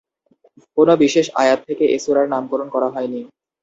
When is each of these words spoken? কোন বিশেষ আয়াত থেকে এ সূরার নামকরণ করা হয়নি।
কোন 0.77 0.89
বিশেষ 1.03 1.25
আয়াত 1.41 1.59
থেকে 1.67 1.83
এ 1.87 1.97
সূরার 2.03 2.27
নামকরণ 2.33 2.67
করা 2.75 2.87
হয়নি। 2.95 3.21